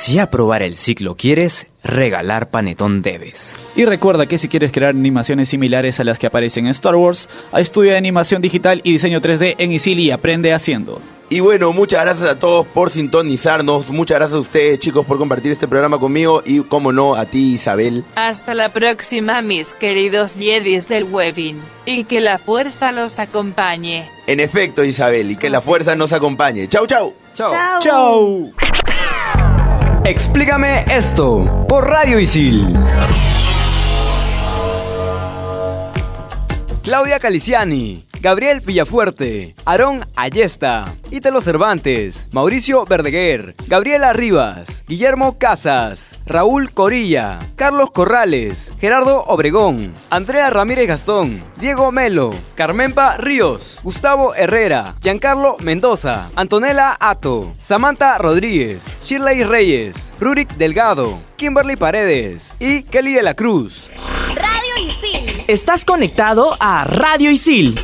Si 0.00 0.18
aprobar 0.18 0.62
el 0.62 0.76
ciclo 0.76 1.14
quieres, 1.14 1.66
regalar 1.84 2.48
panetón 2.48 3.02
debes. 3.02 3.60
Y 3.76 3.84
recuerda 3.84 4.24
que 4.24 4.38
si 4.38 4.48
quieres 4.48 4.72
crear 4.72 4.92
animaciones 4.92 5.50
similares 5.50 6.00
a 6.00 6.04
las 6.04 6.18
que 6.18 6.26
aparecen 6.26 6.64
en 6.64 6.70
Star 6.70 6.96
Wars, 6.96 7.28
estudia 7.52 7.98
animación 7.98 8.40
digital 8.40 8.80
y 8.82 8.92
diseño 8.92 9.20
3D 9.20 9.56
en 9.58 9.72
Isil 9.72 10.00
y 10.00 10.10
aprende 10.10 10.54
haciendo. 10.54 11.02
Y 11.28 11.40
bueno, 11.40 11.74
muchas 11.74 12.02
gracias 12.02 12.30
a 12.30 12.38
todos 12.38 12.66
por 12.68 12.88
sintonizarnos. 12.88 13.90
Muchas 13.90 14.20
gracias 14.20 14.38
a 14.38 14.40
ustedes, 14.40 14.78
chicos, 14.78 15.04
por 15.04 15.18
compartir 15.18 15.52
este 15.52 15.68
programa 15.68 15.98
conmigo. 15.98 16.42
Y, 16.46 16.60
como 16.60 16.92
no, 16.92 17.14
a 17.14 17.26
ti, 17.26 17.56
Isabel. 17.56 18.02
Hasta 18.14 18.54
la 18.54 18.70
próxima, 18.70 19.42
mis 19.42 19.74
queridos 19.74 20.32
Jedis 20.32 20.88
del 20.88 21.04
Webin. 21.04 21.60
Y 21.84 22.04
que 22.04 22.20
la 22.20 22.38
fuerza 22.38 22.90
los 22.90 23.18
acompañe. 23.18 24.08
En 24.26 24.40
efecto, 24.40 24.82
Isabel, 24.82 25.32
y 25.32 25.36
que 25.36 25.50
la 25.50 25.60
fuerza 25.60 25.94
nos 25.94 26.14
acompañe. 26.14 26.68
Chau, 26.68 26.86
chau. 26.86 27.12
Chao. 27.34 27.52
¡Chao! 27.82 28.50
Explícame 30.04 30.84
esto 30.90 31.66
por 31.68 31.86
Radio 31.86 32.18
Isil. 32.18 32.74
Claudia 36.82 37.20
Caliciani, 37.20 38.06
Gabriel 38.20 38.60
Villafuerte, 38.60 39.54
Aarón 39.64 40.04
Ayesta, 40.14 40.94
Ítalo 41.10 41.40
Cervantes, 41.40 42.26
Mauricio 42.32 42.84
Verdeguer, 42.84 43.54
Gabriela 43.66 44.12
Rivas, 44.12 44.84
Guillermo 44.86 45.38
Casas, 45.38 46.18
Raúl 46.26 46.70
Corilla, 46.74 47.38
Carlos 47.56 47.90
Corrales, 47.92 48.74
Gerardo 48.78 49.24
Obregón, 49.24 49.94
Andrea 50.10 50.50
Ramírez 50.50 50.86
Gastón, 50.86 51.42
Diego 51.56 51.92
Melo, 51.92 52.34
Carmenpa 52.56 53.16
Ríos, 53.16 53.80
Gustavo 53.82 54.34
Herrera, 54.34 54.96
Giancarlo 55.00 55.56
Mendoza, 55.60 56.30
Antonella 56.36 56.98
Ato, 57.00 57.54
Samantha 57.58 58.18
Rodríguez, 58.18 58.84
Shirley 59.02 59.44
Reyes, 59.44 60.12
Rurik 60.20 60.56
Delgado, 60.56 61.20
Kimberly 61.36 61.76
Paredes 61.76 62.54
y 62.58 62.82
Kelly 62.82 63.14
de 63.14 63.22
la 63.22 63.32
Cruz. 63.32 63.86
Estás 65.46 65.86
conectado 65.86 66.54
a 66.60 66.84
Radio 66.84 67.30
Isil 67.30 67.80